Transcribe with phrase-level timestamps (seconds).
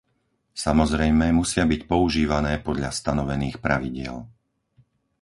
[0.63, 4.15] Samozrejme, musia byť používané podľa stanovených pravidiel.